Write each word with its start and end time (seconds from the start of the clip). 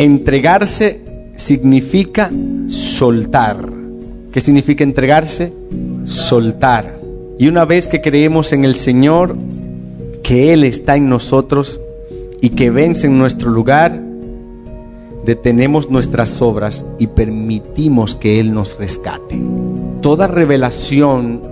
Entregarse 0.00 0.98
significa 1.36 2.30
soltar. 2.68 3.70
¿Qué 4.32 4.40
significa 4.40 4.82
entregarse? 4.82 5.52
Soltar. 6.06 6.98
Y 7.38 7.48
una 7.48 7.66
vez 7.66 7.86
que 7.86 8.00
creemos 8.00 8.54
en 8.54 8.64
el 8.64 8.76
Señor, 8.76 9.36
que 10.22 10.54
Él 10.54 10.64
está 10.64 10.96
en 10.96 11.10
nosotros 11.10 11.78
y 12.40 12.48
que 12.48 12.70
vence 12.70 13.08
en 13.08 13.18
nuestro 13.18 13.50
lugar, 13.50 14.02
detenemos 15.26 15.90
nuestras 15.90 16.40
obras 16.40 16.86
y 16.98 17.08
permitimos 17.08 18.14
que 18.14 18.40
Él 18.40 18.54
nos 18.54 18.78
rescate. 18.78 19.38
Toda 20.00 20.28
revelación 20.28 21.42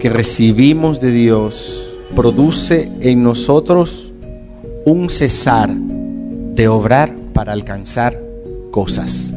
que 0.00 0.08
recibimos 0.08 1.00
de 1.00 1.12
Dios 1.12 1.96
produce 2.16 2.90
en 3.00 3.22
nosotros 3.22 4.12
un 4.84 5.08
cesar 5.08 5.70
de 5.72 6.66
obrar 6.66 7.19
para 7.32 7.52
alcanzar 7.52 8.20
cosas. 8.70 9.34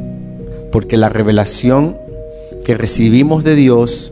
Porque 0.72 0.98
la 0.98 1.10
revelación 1.10 1.98
que 2.66 2.76
recibimos 2.76 3.44
de 3.44 3.56
Dios 3.56 4.12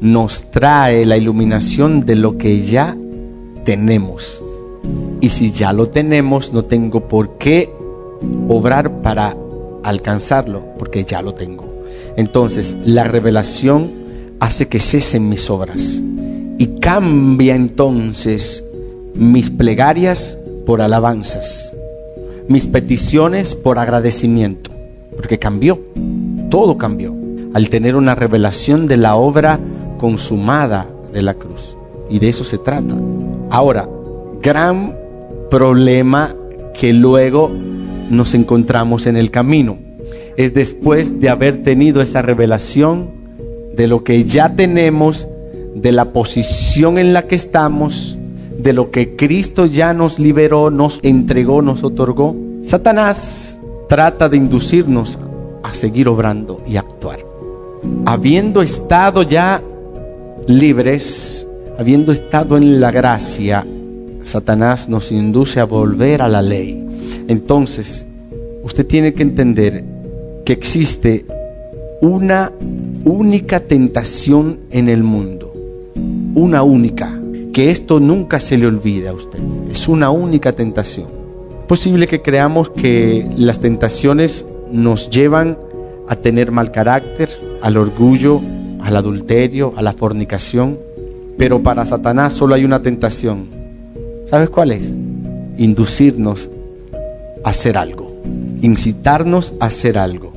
nos 0.00 0.50
trae 0.50 1.06
la 1.06 1.16
iluminación 1.16 2.04
de 2.04 2.16
lo 2.16 2.36
que 2.38 2.62
ya 2.62 2.96
tenemos. 3.64 4.42
Y 5.20 5.30
si 5.30 5.50
ya 5.50 5.72
lo 5.72 5.88
tenemos, 5.88 6.52
no 6.52 6.64
tengo 6.64 7.08
por 7.08 7.38
qué 7.38 7.70
obrar 8.48 9.02
para 9.02 9.36
alcanzarlo, 9.82 10.62
porque 10.78 11.04
ya 11.04 11.22
lo 11.22 11.34
tengo. 11.34 11.64
Entonces, 12.16 12.76
la 12.84 13.04
revelación 13.04 13.90
hace 14.40 14.68
que 14.68 14.80
cesen 14.80 15.28
mis 15.28 15.48
obras 15.50 16.02
y 16.58 16.66
cambia 16.80 17.54
entonces 17.54 18.64
mis 19.14 19.50
plegarias 19.50 20.38
por 20.66 20.80
alabanzas, 20.80 21.73
mis 22.48 22.66
peticiones 22.66 23.54
por 23.54 23.78
agradecimiento, 23.78 24.70
porque 25.16 25.38
cambió, 25.38 25.80
todo 26.50 26.78
cambió 26.78 27.14
al 27.54 27.70
tener 27.70 27.96
una 27.96 28.14
revelación 28.14 28.86
de 28.86 28.96
la 28.96 29.14
obra 29.16 29.60
consumada 29.98 30.88
de 31.12 31.22
la 31.22 31.34
cruz. 31.34 31.76
Y 32.10 32.18
de 32.18 32.28
eso 32.28 32.44
se 32.44 32.58
trata. 32.58 32.96
Ahora, 33.50 33.88
gran 34.42 34.96
problema 35.50 36.34
que 36.78 36.92
luego 36.92 37.50
nos 38.10 38.34
encontramos 38.34 39.06
en 39.06 39.16
el 39.16 39.30
camino. 39.30 39.78
Es 40.36 40.52
después 40.52 41.20
de 41.20 41.28
haber 41.28 41.62
tenido 41.62 42.02
esa 42.02 42.22
revelación 42.22 43.10
de 43.74 43.86
lo 43.86 44.04
que 44.04 44.24
ya 44.24 44.54
tenemos, 44.56 45.28
de 45.74 45.92
la 45.92 46.12
posición 46.12 46.98
en 46.98 47.12
la 47.12 47.26
que 47.26 47.36
estamos, 47.36 48.18
de 48.58 48.72
lo 48.72 48.90
que 48.90 49.16
Cristo 49.16 49.66
ya 49.66 49.92
nos 49.92 50.18
liberó, 50.18 50.70
nos 50.70 51.00
entregó, 51.02 51.62
nos 51.62 51.82
otorgó. 51.82 52.36
Satanás 52.62 53.58
trata 53.88 54.28
de 54.28 54.36
inducirnos 54.36 55.18
a 55.62 55.74
seguir 55.74 56.08
obrando 56.08 56.62
y 56.66 56.76
actuar. 56.76 57.18
Habiendo 58.06 58.62
estado 58.62 59.22
ya 59.22 59.62
libres, 60.46 61.46
habiendo 61.78 62.12
estado 62.12 62.56
en 62.56 62.80
la 62.80 62.90
gracia, 62.90 63.66
Satanás 64.22 64.88
nos 64.88 65.12
induce 65.12 65.60
a 65.60 65.64
volver 65.64 66.22
a 66.22 66.28
la 66.28 66.42
ley. 66.42 66.82
Entonces, 67.28 68.06
usted 68.62 68.86
tiene 68.86 69.14
que 69.14 69.22
entender 69.22 69.84
que 70.44 70.52
existe 70.52 71.26
una 72.00 72.52
única 73.04 73.60
tentación 73.60 74.60
en 74.70 74.88
el 74.88 75.02
mundo. 75.02 75.52
Una 76.34 76.62
única. 76.62 77.20
Que 77.54 77.70
esto 77.70 78.00
nunca 78.00 78.40
se 78.40 78.58
le 78.58 78.66
olvide 78.66 79.06
a 79.06 79.12
usted. 79.12 79.38
Es 79.70 79.86
una 79.86 80.10
única 80.10 80.54
tentación. 80.54 81.06
Posible 81.68 82.08
que 82.08 82.20
creamos 82.20 82.70
que 82.70 83.30
las 83.36 83.60
tentaciones 83.60 84.44
nos 84.72 85.08
llevan 85.08 85.56
a 86.08 86.16
tener 86.16 86.50
mal 86.50 86.72
carácter, 86.72 87.30
al 87.62 87.76
orgullo, 87.76 88.40
al 88.82 88.96
adulterio, 88.96 89.72
a 89.76 89.82
la 89.82 89.92
fornicación. 89.92 90.80
Pero 91.38 91.62
para 91.62 91.86
Satanás 91.86 92.32
solo 92.32 92.56
hay 92.56 92.64
una 92.64 92.82
tentación. 92.82 93.46
¿Sabes 94.28 94.50
cuál 94.50 94.72
es? 94.72 94.92
Inducirnos 95.56 96.50
a 97.44 97.50
hacer 97.50 97.78
algo. 97.78 98.12
Incitarnos 98.62 99.52
a 99.60 99.66
hacer 99.66 99.96
algo. 99.96 100.32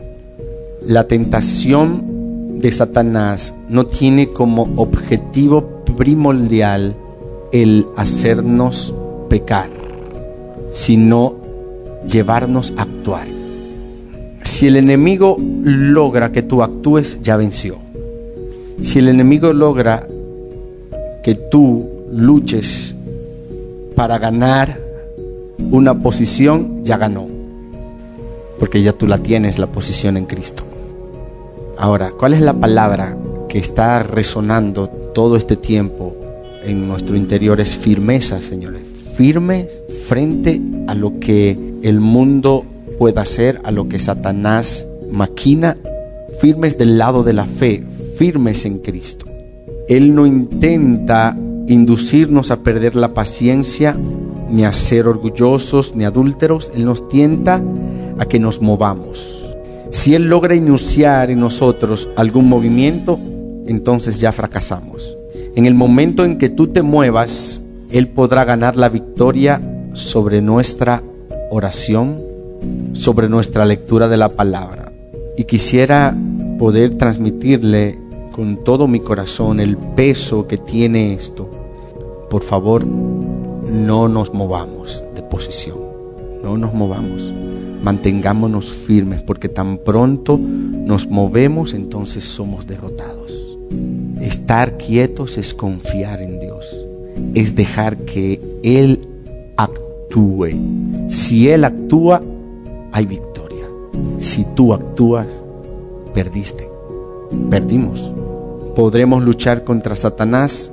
La 0.86 1.08
tentación 1.08 2.60
de 2.62 2.72
Satanás 2.72 3.56
no 3.70 3.88
tiene 3.88 4.28
como 4.28 4.70
objetivo 4.76 5.84
primordial 5.98 6.96
el 7.52 7.88
hacernos 7.96 8.94
pecar, 9.30 9.70
sino 10.72 11.36
llevarnos 12.08 12.74
a 12.78 12.84
actuar. 12.84 13.28
Si 14.44 14.68
el 14.68 14.78
enemigo 14.78 15.38
logra 15.40 16.32
que 16.32 16.42
tú 16.42 16.64
actúes, 16.64 17.20
ya 17.22 17.38
venció. 17.38 17.78
Si 18.82 19.00
el 19.00 19.10
enemigo 19.10 19.54
logra 19.54 20.08
que 21.24 21.36
tú 21.36 21.86
luches 22.12 22.96
para 23.96 24.18
ganar 24.18 24.80
una 25.72 26.00
posición, 26.00 26.84
ya 26.84 26.98
ganó. 26.98 27.28
Porque 28.60 28.82
ya 28.82 28.94
tú 28.94 29.08
la 29.08 29.18
tienes, 29.18 29.60
la 29.60 29.68
posición 29.68 30.18
en 30.18 30.26
Cristo. 30.26 30.64
Ahora, 31.78 32.12
¿cuál 32.12 32.34
es 32.34 32.42
la 32.42 32.54
palabra 32.54 33.18
que 33.50 33.60
está 33.60 34.02
resonando 34.04 34.88
todo 35.14 35.38
este 35.38 35.56
tiempo 35.56 36.16
en 36.68 36.88
nuestro 36.88 37.16
interior? 37.16 37.60
Es 37.60 37.76
firmeza, 37.76 38.42
señores. 38.42 38.82
Firmes 39.16 39.84
frente 40.08 40.62
a 40.88 40.94
lo 40.94 41.20
que 41.20 41.58
el 41.82 42.00
mundo 42.00 42.64
pueda 43.00 43.22
hacer, 43.22 43.60
a 43.64 43.72
lo 43.72 43.88
que 43.90 44.00
Satanás 44.00 44.88
maquina. 45.12 45.78
Firmes 46.40 46.78
del 46.78 46.98
lado 46.98 47.24
de 47.24 47.34
la 47.34 47.46
fe, 47.46 47.84
firmes 48.18 48.66
en 48.66 48.80
Cristo. 48.80 49.26
Él 49.88 50.14
no 50.14 50.28
intenta 50.28 51.36
inducirnos 51.68 52.52
a 52.52 52.58
perder 52.58 52.96
la 52.96 53.14
paciencia, 53.14 53.98
ni 54.50 54.64
a 54.64 54.74
ser 54.74 55.08
orgullosos, 55.08 55.96
ni 55.96 56.06
adúlteros. 56.06 56.72
Él 56.76 56.86
nos 56.86 57.08
tienta 57.10 57.62
a 58.20 58.26
que 58.26 58.40
nos 58.40 58.62
movamos. 58.62 59.56
Si 59.90 60.14
Él 60.14 60.24
logra 60.30 60.56
iniciar 60.56 61.32
en 61.32 61.40
nosotros 61.40 62.10
algún 62.16 62.48
movimiento, 62.50 63.20
entonces 63.66 64.20
ya 64.20 64.32
fracasamos. 64.32 65.17
En 65.58 65.66
el 65.66 65.74
momento 65.74 66.24
en 66.24 66.38
que 66.38 66.50
tú 66.50 66.68
te 66.68 66.84
muevas, 66.84 67.64
Él 67.90 68.10
podrá 68.10 68.46
ganar 68.46 68.78
la 68.78 68.90
victoria 68.90 69.60
sobre 69.94 70.40
nuestra 70.40 71.02
oración, 71.50 72.22
sobre 72.94 73.28
nuestra 73.28 73.66
lectura 73.66 74.08
de 74.08 74.18
la 74.18 74.30
palabra. 74.30 74.92
Y 75.36 75.46
quisiera 75.46 76.16
poder 76.60 76.94
transmitirle 76.94 77.98
con 78.34 78.64
todo 78.64 78.88
mi 78.88 79.00
corazón 79.00 79.60
el 79.60 79.78
peso 79.78 80.46
que 80.46 80.60
tiene 80.60 81.16
esto, 81.16 81.50
por 82.30 82.44
favor, 82.44 82.86
no 82.86 84.08
nos 84.08 84.36
movamos 84.36 85.04
de 85.16 85.24
posición, 85.24 85.80
no 86.44 86.56
nos 86.56 86.76
movamos, 86.76 87.34
mantengámonos 87.82 88.72
firmes, 88.72 89.24
porque 89.24 89.50
tan 89.50 89.80
pronto 89.80 90.38
nos 90.38 91.08
movemos, 91.08 91.74
entonces 91.74 92.24
somos 92.26 92.68
derrotados. 92.68 93.27
Estar 94.48 94.78
quietos 94.78 95.38
es 95.38 95.54
confiar 95.54 96.22
en 96.22 96.40
Dios, 96.40 96.74
es 97.34 97.54
dejar 97.54 97.98
que 97.98 98.40
Él 98.64 99.06
actúe. 99.58 100.52
Si 101.10 101.50
Él 101.50 101.66
actúa, 101.66 102.22
hay 102.94 103.06
victoria. 103.06 103.66
Si 104.20 104.46
tú 104.56 104.74
actúas, 104.74 105.44
perdiste, 106.14 106.66
perdimos 107.50 108.10
podremos 108.78 109.24
luchar 109.24 109.64
contra 109.64 109.96
Satanás, 109.96 110.72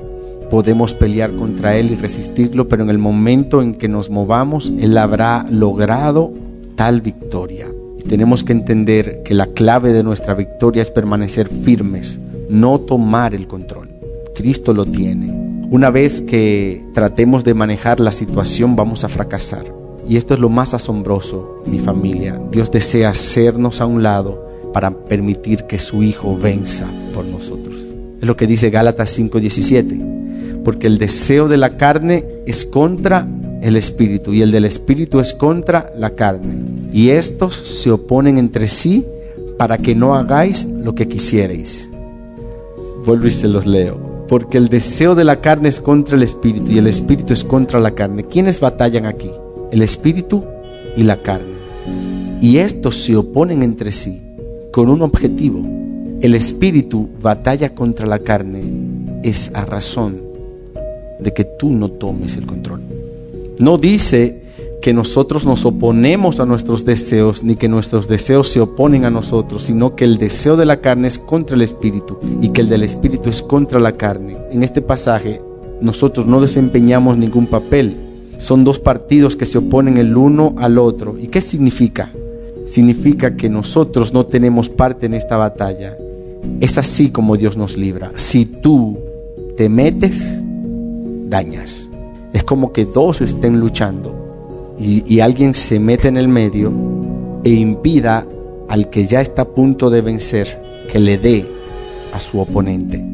podemos 0.51 0.93
pelear 0.93 1.35
contra 1.35 1.75
él 1.79 1.91
y 1.91 1.97
resistirlo, 1.97 2.69
pero 2.69 2.83
en 2.83 2.91
el 2.91 2.99
momento 2.99 3.63
en 3.63 3.75
que 3.75 3.89
nos 3.89 4.11
movamos, 4.11 4.71
él 4.79 4.99
habrá 4.99 5.47
logrado 5.51 6.31
tal 6.77 7.01
victoria. 7.01 7.67
Tenemos 8.07 8.45
que 8.45 8.53
entender 8.53 9.23
que 9.25 9.33
la 9.33 9.47
clave 9.47 9.95
de 9.95 10.03
nuestra 10.03 10.35
victoria 10.35 10.83
es 10.83 10.91
permanecer 10.91 11.49
firmes, 11.49 12.21
no 12.49 12.81
tomar 12.81 13.35
el 13.35 13.47
control. 13.47 13.91
Cristo 14.35 14.73
lo 14.73 14.85
tiene. 14.87 15.33
Una 15.71 15.91
vez 15.91 16.21
que 16.21 16.85
tratemos 16.93 17.45
de 17.45 17.55
manejar 17.55 18.01
la 18.01 18.13
situación, 18.13 18.77
vamos 18.77 19.05
a 19.05 19.09
fracasar. 19.09 19.65
Y 20.09 20.17
esto 20.17 20.35
es 20.35 20.41
lo 20.41 20.49
más 20.49 20.75
asombroso, 20.75 21.63
mi 21.67 21.79
familia. 21.79 22.41
Dios 22.51 22.71
desea 22.71 23.11
hacernos 23.11 23.81
a 23.81 23.87
un 23.87 24.03
lado 24.03 24.45
para 24.73 24.91
permitir 24.91 25.65
que 25.65 25.79
su 25.79 26.03
Hijo 26.03 26.37
venza 26.37 26.91
por 27.15 27.25
nosotros. 27.25 27.89
Es 28.21 28.27
lo 28.27 28.37
que 28.37 28.47
dice 28.47 28.71
Gálatas 28.71 29.11
5:17. 29.11 30.63
Porque 30.65 30.87
el 30.87 30.99
deseo 30.99 31.49
de 31.49 31.57
la 31.57 31.77
carne 31.77 32.25
es 32.47 32.65
contra 32.65 33.27
el 33.63 33.77
espíritu 33.77 34.33
y 34.33 34.43
el 34.43 34.51
del 34.51 34.67
espíritu 34.67 35.21
es 35.21 35.33
contra 35.33 35.93
la 35.97 36.11
carne. 36.11 36.55
Y 36.93 37.11
estos 37.11 37.55
se 37.55 37.91
oponen 37.91 38.39
entre 38.39 38.69
sí 38.69 39.07
para 39.59 39.79
que 39.79 39.95
no 39.95 40.15
hagáis 40.15 40.65
lo 40.67 40.95
que 40.95 41.09
quisierais. 41.09 41.89
Vuelvo 43.05 43.27
y 43.27 43.31
se 43.31 43.49
los 43.49 43.67
leo. 43.67 44.27
Porque 44.29 44.57
el 44.57 44.69
deseo 44.69 45.15
de 45.15 45.25
la 45.25 45.41
carne 45.41 45.69
es 45.69 45.81
contra 45.81 46.17
el 46.17 46.23
espíritu 46.23 46.71
y 46.71 46.79
el 46.79 46.87
espíritu 46.87 47.33
es 47.33 47.45
contra 47.45 47.79
la 47.79 47.91
carne. 47.91 48.25
¿Quiénes 48.25 48.61
batallan 48.61 49.07
aquí? 49.07 49.31
El 49.71 49.83
espíritu 49.83 50.45
y 50.97 51.03
la 51.03 51.17
carne. 51.17 51.55
y 52.41 52.59
estos 52.59 52.97
se 52.97 53.17
oponen 53.17 53.63
entre 53.63 53.91
sí 53.91 54.21
con 54.71 54.89
un 54.91 55.03
objetivo. 55.03 55.63
El 56.21 56.35
espíritu 56.35 57.09
batalla 57.23 57.75
contra 57.75 58.07
la 58.07 58.19
carne 58.19 58.63
es 59.23 59.51
a 59.55 59.65
razón 59.65 60.21
de 61.21 61.33
que 61.33 61.45
tú 61.45 61.71
no 61.71 61.91
tomes 61.91 62.37
el 62.37 62.45
control. 62.45 62.81
No 63.59 63.79
dice 63.79 64.43
que 64.85 64.93
nosotros 64.93 65.47
nos 65.47 65.65
oponemos 65.65 66.41
a 66.41 66.45
nuestros 66.45 66.85
deseos, 66.85 67.43
ni 67.43 67.57
que 67.57 67.69
nuestros 67.69 68.07
deseos 68.07 68.49
se 68.49 68.61
oponen 68.61 69.07
a 69.07 69.11
nosotros, 69.11 69.63
sino 69.63 69.97
que 69.97 70.05
el 70.05 70.19
deseo 70.19 70.59
de 70.59 70.67
la 70.67 70.83
carne 70.83 71.09
es 71.09 71.19
contra 71.19 71.57
el 71.57 71.63
espíritu 71.63 72.19
y 72.43 72.51
que 72.51 72.61
el 72.61 72.69
del 72.69 72.83
espíritu 72.83 73.31
es 73.31 73.41
contra 73.41 73.81
la 73.81 73.93
carne. 73.93 74.37
En 74.51 74.63
este 74.63 74.83
pasaje 74.83 75.41
nosotros 75.81 76.27
no 76.27 76.39
desempeñamos 76.39 77.17
ningún 77.17 77.47
papel. 77.47 77.97
Son 78.37 78.63
dos 78.63 78.79
partidos 78.79 79.37
que 79.37 79.47
se 79.47 79.57
oponen 79.57 79.97
el 79.97 80.19
uno 80.19 80.55
al 80.59 80.77
otro. 80.77 81.17
¿Y 81.19 81.29
qué 81.29 81.41
significa? 81.41 82.13
Significa 82.67 83.37
que 83.37 83.49
nosotros 83.49 84.13
no 84.13 84.27
tenemos 84.27 84.69
parte 84.69 85.07
en 85.07 85.15
esta 85.15 85.39
batalla. 85.39 85.97
Es 86.61 86.77
así 86.77 87.09
como 87.09 87.39
Dios 87.39 87.57
nos 87.57 87.79
libra. 87.79 88.13
Si 88.17 88.45
tú 88.45 88.99
te 89.57 89.71
metes, 89.71 90.43
dañas. 91.31 91.89
Es 92.35 92.45
como 92.45 92.75
que 92.75 92.85
dos 92.85 93.23
estén 93.23 93.61
luchando 93.61 94.24
y, 94.79 95.21
alguien 95.21 95.55
se 95.55 95.79
mete 95.79 96.09
en 96.09 96.17
el 96.17 96.29
medio 96.29 96.73
e 97.45 97.51
impida 97.51 98.27
al 98.69 98.91
que 98.91 99.07
ya 99.07 99.21
está 99.21 99.43
a 99.43 99.49
punto 99.49 99.91
de 99.91 100.01
vencer 100.01 100.61
que 100.91 100.99
le 100.99 101.19
dé 101.19 101.47
a 102.13 102.21
su 102.21 102.41
oponente. 102.41 103.05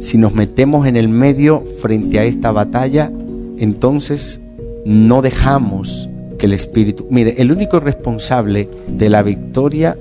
Si 0.00 0.18
nos 0.18 0.34
metemos 0.34 0.86
en 0.86 0.96
el 0.96 1.08
medio 1.08 1.62
frente 1.80 2.18
a 2.18 2.24
esta 2.24 2.50
batalla, 2.50 3.10
entonces 3.58 4.40
no 4.84 5.22
dejamos 5.22 6.08
que 6.38 6.46
el 6.46 6.52
Espíritu... 6.52 7.06
Mire, 7.08 7.40
el 7.40 7.52
único 7.52 7.78
responsable 7.78 8.68
de 8.88 9.08
la 9.08 9.22
victoria 9.22 9.96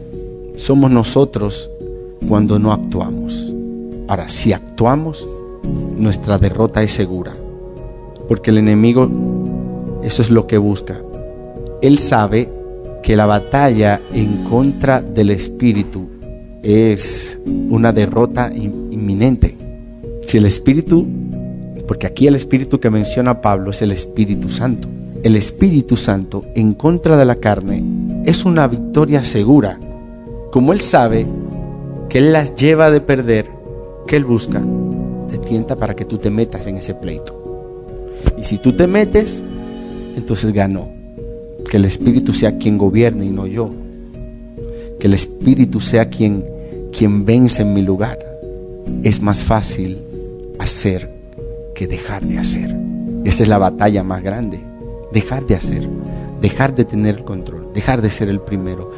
somos 0.58 0.92
nosotros 0.92 1.70
cuando 2.28 2.60
no 2.60 2.74
actuamos. 2.74 3.54
Ahora, 4.08 4.28
si 4.28 4.52
actuamos, 4.52 5.26
nuestra 5.98 6.38
derrota 6.38 6.82
es 6.84 6.92
segura, 6.92 7.34
porque 8.28 8.50
el 8.50 8.58
enemigo 8.58 9.10
eso 10.04 10.22
es 10.22 10.30
lo 10.30 10.48
que 10.48 10.58
busca. 10.58 11.02
Él 11.82 12.00
sabe 12.00 12.50
que 13.04 13.16
la 13.16 13.26
batalla 13.26 14.02
en 14.14 14.44
contra 14.44 15.02
del 15.02 15.32
espíritu 15.32 16.08
es 16.64 17.40
una 17.70 17.92
derrota 17.92 18.52
inminente. 18.54 19.58
Si 20.24 20.38
el 20.38 20.46
espíritu, 20.46 21.08
porque 21.88 22.08
aquí 22.08 22.28
el 22.28 22.36
espíritu 22.36 22.80
que 22.80 22.90
menciona 22.90 23.42
Pablo 23.42 23.72
es 23.72 23.82
el 23.82 23.92
Espíritu 23.92 24.50
Santo. 24.50 24.88
El 25.24 25.36
Espíritu 25.36 25.98
Santo 25.98 26.46
en 26.56 26.74
contra 26.74 27.18
de 27.18 27.26
la 27.26 27.36
carne 27.36 27.84
es 28.26 28.46
una 28.46 28.68
victoria 28.68 29.24
segura. 29.24 29.80
Como 30.52 30.74
él 30.74 30.82
sabe 30.82 31.26
que 32.10 32.20
él 32.20 32.34
las 32.34 32.56
lleva 32.56 32.92
de 32.92 33.02
perder, 33.02 33.50
que 34.08 34.16
él 34.16 34.26
busca, 34.26 34.62
te 35.30 35.38
tienta 35.38 35.76
para 35.76 35.96
que 35.96 36.06
tú 36.06 36.18
te 36.18 36.30
metas 36.30 36.68
en 36.68 36.78
ese 36.78 36.94
pleito. 36.94 37.38
Y 38.38 38.44
si 38.44 38.58
tú 38.58 38.74
te 38.74 38.88
metes, 38.88 39.44
entonces 40.16 40.54
ganó. 40.54 40.90
Que 41.70 41.78
el 41.78 41.86
Espíritu 41.86 42.34
sea 42.34 42.58
quien 42.58 42.78
gobierne 42.78 43.26
y 43.26 43.30
no 43.30 43.48
yo. 43.48 43.70
Que 45.00 45.08
el 45.08 45.14
Espíritu 45.14 45.80
sea 45.80 46.10
quien, 46.10 46.44
quien 46.92 47.26
vence 47.26 47.62
en 47.62 47.74
mi 47.74 47.82
lugar. 47.82 48.20
Es 49.04 49.22
más 49.22 49.44
fácil 49.44 50.00
hacer 50.60 51.10
que 51.76 51.88
dejar 51.88 52.24
de 52.24 52.40
hacer. 52.40 52.76
Esa 53.24 53.44
es 53.44 53.50
la 53.50 53.58
batalla 53.58 54.04
más 54.04 54.24
grande. 54.24 54.60
Dejar 55.14 55.46
de 55.46 55.56
hacer. 55.56 55.88
Dejar 56.42 56.76
de 56.76 56.86
tener 56.86 57.18
el 57.18 57.24
control. 57.24 57.68
Dejar 57.74 58.02
de 58.02 58.10
ser 58.10 58.30
el 58.30 58.40
primero. 58.40 58.92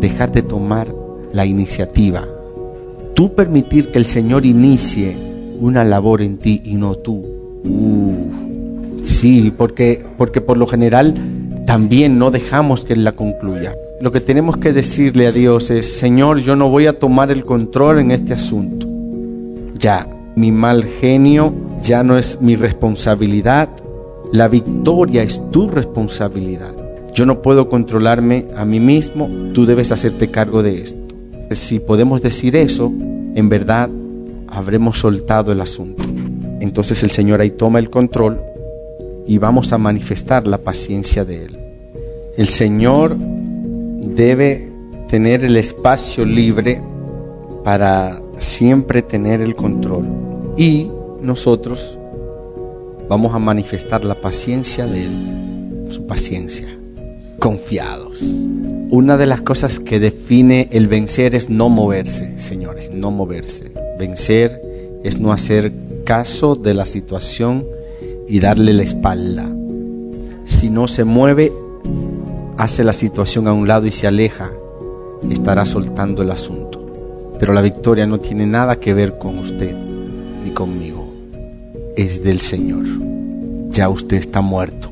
Dejar 0.00 0.32
de 0.32 0.42
tomar 0.42 0.92
la 1.32 1.46
iniciativa. 1.46 2.26
Tú 3.14 3.34
permitir 3.34 3.90
que 3.90 3.98
el 3.98 4.06
Señor 4.06 4.44
inicie 4.46 5.16
una 5.60 5.84
labor 5.84 6.22
en 6.22 6.38
ti 6.38 6.62
y 6.64 6.74
no 6.74 6.94
tú. 6.96 7.24
Sí, 9.18 9.52
porque, 9.56 10.04
porque 10.16 10.40
por 10.40 10.56
lo 10.56 10.68
general 10.68 11.12
también 11.66 12.20
no 12.20 12.30
dejamos 12.30 12.82
que 12.82 12.92
Él 12.92 13.02
la 13.02 13.16
concluya. 13.16 13.74
Lo 14.00 14.12
que 14.12 14.20
tenemos 14.20 14.58
que 14.58 14.72
decirle 14.72 15.26
a 15.26 15.32
Dios 15.32 15.70
es, 15.70 15.92
Señor, 15.98 16.38
yo 16.38 16.54
no 16.54 16.68
voy 16.68 16.86
a 16.86 17.00
tomar 17.00 17.32
el 17.32 17.44
control 17.44 17.98
en 17.98 18.12
este 18.12 18.32
asunto. 18.32 18.86
Ya, 19.76 20.08
mi 20.36 20.52
mal 20.52 20.84
genio 20.84 21.52
ya 21.82 22.04
no 22.04 22.16
es 22.16 22.40
mi 22.40 22.54
responsabilidad. 22.54 23.68
La 24.30 24.46
victoria 24.46 25.24
es 25.24 25.42
tu 25.50 25.68
responsabilidad. 25.68 26.72
Yo 27.12 27.26
no 27.26 27.42
puedo 27.42 27.68
controlarme 27.68 28.46
a 28.56 28.64
mí 28.64 28.78
mismo, 28.78 29.28
tú 29.52 29.66
debes 29.66 29.90
hacerte 29.90 30.30
cargo 30.30 30.62
de 30.62 30.82
esto. 30.82 31.00
Si 31.50 31.80
podemos 31.80 32.22
decir 32.22 32.54
eso, 32.54 32.92
en 33.34 33.48
verdad 33.48 33.90
habremos 34.46 35.00
soltado 35.00 35.50
el 35.50 35.60
asunto. 35.60 36.04
Entonces 36.60 37.02
el 37.02 37.10
Señor 37.10 37.40
ahí 37.40 37.50
toma 37.50 37.80
el 37.80 37.90
control 37.90 38.40
y 39.28 39.36
vamos 39.36 39.72
a 39.72 39.78
manifestar 39.78 40.46
la 40.46 40.58
paciencia 40.58 41.24
de 41.24 41.44
Él. 41.44 41.58
El 42.36 42.48
Señor 42.48 43.14
debe 43.16 44.72
tener 45.08 45.44
el 45.44 45.56
espacio 45.56 46.24
libre 46.24 46.82
para 47.62 48.22
siempre 48.38 49.02
tener 49.02 49.42
el 49.42 49.54
control 49.54 50.06
y 50.56 50.90
nosotros 51.20 51.98
vamos 53.08 53.34
a 53.34 53.38
manifestar 53.38 54.02
la 54.02 54.14
paciencia 54.14 54.86
de 54.86 55.04
Él, 55.04 55.86
su 55.90 56.06
paciencia, 56.06 56.68
confiados. 57.38 58.22
Una 58.90 59.18
de 59.18 59.26
las 59.26 59.42
cosas 59.42 59.78
que 59.78 60.00
define 60.00 60.68
el 60.72 60.88
vencer 60.88 61.34
es 61.34 61.50
no 61.50 61.68
moverse, 61.68 62.40
señores, 62.40 62.94
no 62.94 63.10
moverse. 63.10 63.72
Vencer 63.98 64.62
es 65.04 65.20
no 65.20 65.32
hacer 65.32 65.70
caso 66.04 66.54
de 66.54 66.72
la 66.72 66.86
situación 66.86 67.66
y 68.28 68.40
darle 68.40 68.72
la 68.72 68.82
espalda. 68.82 69.50
Si 70.44 70.70
no 70.70 70.88
se 70.88 71.04
mueve, 71.04 71.52
hace 72.56 72.84
la 72.84 72.92
situación 72.92 73.48
a 73.48 73.52
un 73.52 73.66
lado 73.66 73.86
y 73.86 73.92
se 73.92 74.06
aleja, 74.06 74.50
estará 75.30 75.64
soltando 75.64 76.22
el 76.22 76.30
asunto. 76.30 76.84
Pero 77.38 77.52
la 77.52 77.62
victoria 77.62 78.06
no 78.06 78.18
tiene 78.18 78.46
nada 78.46 78.80
que 78.80 78.94
ver 78.94 79.18
con 79.18 79.38
usted 79.38 79.74
ni 80.44 80.50
conmigo. 80.50 81.08
Es 81.96 82.22
del 82.22 82.40
Señor. 82.40 82.84
Ya 83.70 83.88
usted 83.88 84.16
está 84.16 84.40
muerto. 84.40 84.90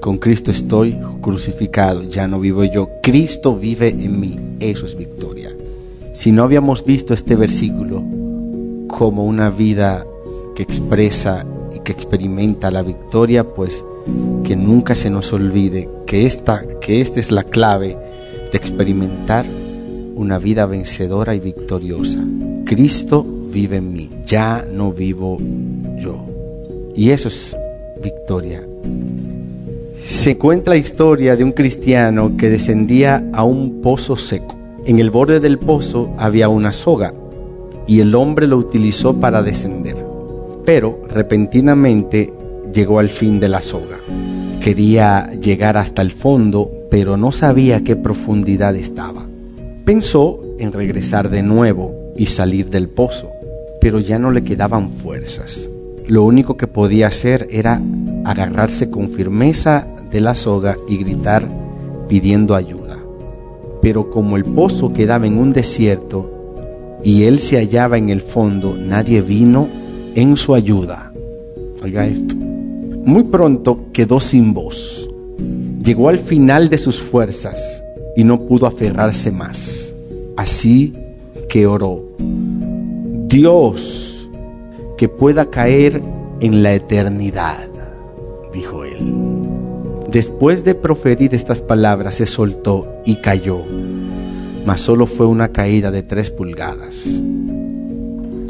Con 0.00 0.18
Cristo 0.18 0.50
estoy 0.50 0.98
crucificado, 1.20 2.02
ya 2.02 2.28
no 2.28 2.38
vivo 2.40 2.64
yo. 2.64 2.88
Cristo 3.02 3.56
vive 3.56 3.88
en 3.88 4.20
mí. 4.20 4.38
Eso 4.60 4.86
es 4.86 4.96
victoria. 4.96 5.50
Si 6.12 6.32
no 6.32 6.44
habíamos 6.44 6.84
visto 6.84 7.14
este 7.14 7.36
versículo 7.36 8.02
como 8.88 9.24
una 9.24 9.50
vida 9.50 10.06
que 10.54 10.62
expresa 10.62 11.44
que 11.86 11.92
experimenta 11.92 12.72
la 12.72 12.82
victoria, 12.82 13.44
pues 13.44 13.84
que 14.42 14.56
nunca 14.56 14.96
se 14.96 15.08
nos 15.08 15.32
olvide 15.32 15.88
que 16.04 16.26
esta, 16.26 16.64
que 16.80 17.00
es 17.00 17.30
la 17.30 17.44
clave 17.44 17.96
de 18.50 18.58
experimentar 18.58 19.46
una 20.16 20.38
vida 20.38 20.66
vencedora 20.66 21.36
y 21.36 21.40
victoriosa. 21.40 22.18
Cristo 22.64 23.24
vive 23.52 23.76
en 23.76 23.92
mí, 23.92 24.10
ya 24.26 24.66
no 24.68 24.92
vivo 24.92 25.38
yo. 25.96 26.26
Y 26.96 27.10
eso 27.10 27.28
es 27.28 27.56
victoria. 28.02 28.66
Se 30.02 30.36
cuenta 30.36 30.72
la 30.72 30.76
historia 30.78 31.36
de 31.36 31.44
un 31.44 31.52
cristiano 31.52 32.36
que 32.36 32.50
descendía 32.50 33.30
a 33.32 33.44
un 33.44 33.80
pozo 33.80 34.16
seco. 34.16 34.56
En 34.84 34.98
el 34.98 35.10
borde 35.10 35.38
del 35.38 35.58
pozo 35.58 36.12
había 36.18 36.48
una 36.48 36.72
soga 36.72 37.14
y 37.86 38.00
el 38.00 38.16
hombre 38.16 38.48
lo 38.48 38.56
utilizó 38.56 39.20
para 39.20 39.40
descender 39.42 40.05
pero 40.66 41.00
repentinamente 41.08 42.34
llegó 42.74 42.98
al 42.98 43.08
fin 43.08 43.40
de 43.40 43.48
la 43.48 43.62
soga. 43.62 43.98
Quería 44.60 45.30
llegar 45.40 45.76
hasta 45.76 46.02
el 46.02 46.10
fondo, 46.10 46.70
pero 46.90 47.16
no 47.16 47.30
sabía 47.30 47.84
qué 47.84 47.94
profundidad 47.94 48.74
estaba. 48.74 49.26
Pensó 49.84 50.40
en 50.58 50.72
regresar 50.72 51.30
de 51.30 51.42
nuevo 51.42 52.12
y 52.16 52.26
salir 52.26 52.68
del 52.68 52.88
pozo, 52.88 53.30
pero 53.80 54.00
ya 54.00 54.18
no 54.18 54.32
le 54.32 54.42
quedaban 54.42 54.90
fuerzas. 54.90 55.70
Lo 56.08 56.24
único 56.24 56.56
que 56.56 56.66
podía 56.66 57.06
hacer 57.06 57.46
era 57.50 57.80
agarrarse 58.24 58.90
con 58.90 59.08
firmeza 59.08 59.86
de 60.10 60.20
la 60.20 60.34
soga 60.34 60.76
y 60.88 60.96
gritar 60.96 61.48
pidiendo 62.08 62.56
ayuda. 62.56 62.98
Pero 63.80 64.10
como 64.10 64.36
el 64.36 64.44
pozo 64.44 64.92
quedaba 64.92 65.28
en 65.28 65.38
un 65.38 65.52
desierto 65.52 66.98
y 67.04 67.24
él 67.24 67.38
se 67.38 67.56
hallaba 67.56 67.98
en 67.98 68.10
el 68.10 68.20
fondo, 68.20 68.76
nadie 68.76 69.22
vino 69.22 69.68
en 70.16 70.36
su 70.36 70.54
ayuda. 70.54 71.12
Oiga 71.82 72.06
esto. 72.06 72.34
Muy 72.34 73.22
pronto 73.24 73.92
quedó 73.92 74.18
sin 74.18 74.52
voz. 74.52 75.08
Llegó 75.84 76.08
al 76.08 76.18
final 76.18 76.68
de 76.68 76.78
sus 76.78 77.00
fuerzas 77.00 77.84
y 78.16 78.24
no 78.24 78.40
pudo 78.40 78.66
aferrarse 78.66 79.30
más. 79.30 79.94
Así 80.36 80.94
que 81.48 81.66
oró. 81.66 82.02
Dios, 83.28 84.28
que 84.96 85.08
pueda 85.08 85.50
caer 85.50 86.02
en 86.40 86.62
la 86.62 86.74
eternidad, 86.74 87.68
dijo 88.52 88.84
él. 88.84 88.96
Después 90.10 90.64
de 90.64 90.74
proferir 90.74 91.34
estas 91.34 91.60
palabras, 91.60 92.16
se 92.16 92.26
soltó 92.26 92.86
y 93.04 93.16
cayó, 93.16 93.60
mas 94.64 94.80
solo 94.80 95.06
fue 95.06 95.26
una 95.26 95.48
caída 95.48 95.90
de 95.90 96.02
tres 96.02 96.30
pulgadas. 96.30 97.22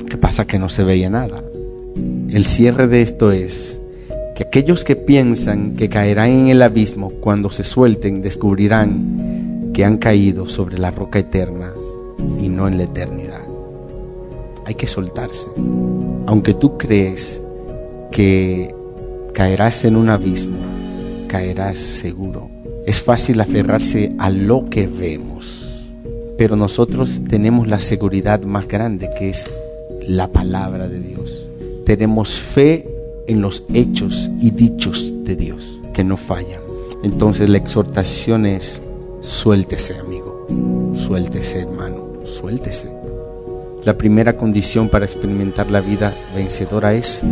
¿Qué 0.09 0.17
pasa? 0.17 0.47
Que 0.47 0.59
no 0.59 0.69
se 0.69 0.85
veía 0.85 1.11
nada. 1.11 1.43
El 2.37 2.45
cierre 2.45 2.87
de 2.87 3.01
esto 3.01 3.33
es 3.33 3.81
que 4.35 4.43
aquellos 4.43 4.85
que 4.85 4.95
piensan 4.95 5.75
que 5.75 5.89
caerán 5.89 6.29
en 6.29 6.49
el 6.49 6.61
abismo 6.61 7.09
cuando 7.09 7.49
se 7.49 7.65
suelten 7.65 8.21
descubrirán 8.21 9.71
que 9.73 9.87
han 9.87 9.97
caído 9.97 10.45
sobre 10.45 10.77
la 10.77 10.91
roca 10.91 11.19
eterna 11.19 11.73
y 12.39 12.51
no 12.51 12.69
en 12.69 12.77
la 12.77 12.85
eternidad. 12.85 13.41
Hay 14.67 14.75
que 14.75 14.87
soltarse. 14.87 15.49
Aunque 16.27 16.53
tú 16.53 16.77
crees 16.77 17.41
que 18.13 18.75
caerás 19.33 19.87
en 19.87 19.97
un 19.97 20.11
abismo, 20.11 20.59
caerás 21.29 21.79
seguro. 21.79 22.51
Es 22.85 23.01
fácil 23.01 23.41
aferrarse 23.41 24.13
a 24.19 24.29
lo 24.29 24.69
que 24.69 24.87
vemos, 24.87 25.89
pero 26.37 26.55
nosotros 26.55 27.23
tenemos 27.31 27.67
la 27.67 27.81
seguridad 27.81 28.43
más 28.43 28.69
grande 28.69 29.09
que 29.19 29.31
es 29.31 29.47
la 30.07 30.29
palabra 30.29 30.87
de 30.87 31.01
Dios. 31.01 31.46
Tenemos 31.87 32.41
fe 32.41 32.85
en 33.29 33.41
los 33.41 33.63
hechos 33.73 34.29
y 34.41 34.51
dichos 34.51 35.15
de 35.23 35.37
Dios 35.37 35.79
que 35.95 36.03
no 36.03 36.17
fallan. 36.17 36.61
Entonces 37.05 37.49
la 37.49 37.59
exhortación 37.59 38.45
es, 38.45 38.83
suéltese 39.21 39.97
amigo, 39.97 40.49
suéltese 40.97 41.61
hermano, 41.61 42.15
suéltese. 42.25 42.91
La 43.85 43.97
primera 43.97 44.37
condición 44.37 44.89
para 44.89 45.05
experimentar 45.05 45.71
la 45.71 45.81
vida 45.81 46.13
vencedora 46.35 46.93
es 46.93 47.23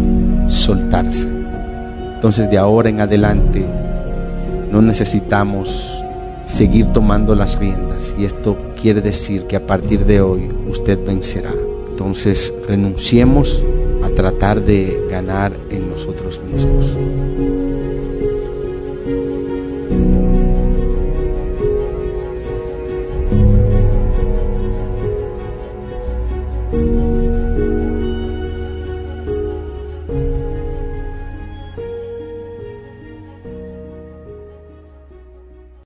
soltarse. 0.46 1.26
Entonces 2.14 2.48
de 2.48 2.56
ahora 2.56 2.88
en 2.88 3.00
adelante 3.00 3.66
no 4.70 4.80
necesitamos 4.82 6.00
seguir 6.44 6.92
tomando 6.92 7.34
las 7.34 7.58
riendas 7.58 8.14
y 8.16 8.24
esto 8.24 8.56
quiere 8.80 9.00
decir 9.00 9.48
que 9.48 9.56
a 9.56 9.66
partir 9.66 10.06
de 10.06 10.20
hoy 10.20 10.48
usted 10.70 11.04
vencerá. 11.04 11.52
Entonces 11.90 12.54
renunciemos 12.68 13.66
a 14.04 14.10
tratar 14.10 14.62
de 14.62 15.06
ganar 15.10 15.56
en 15.70 15.88
nosotros 15.88 16.40
mismos. 16.42 16.96